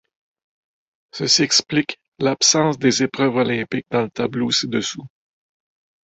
Ceci 1.13 1.43
explique 1.43 1.99
l'absence 2.17 2.79
des 2.79 3.03
épreuves 3.03 3.35
olympiques 3.35 3.85
dans 3.91 4.01
le 4.01 4.09
tableau 4.09 4.49
ci-dessous. 4.49 5.05